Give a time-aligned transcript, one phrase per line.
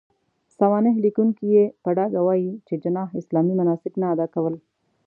[0.57, 4.55] سوانح ليکونکي يې په ډاګه وايي، چې جناح اسلامي مناسک نه اداء کول.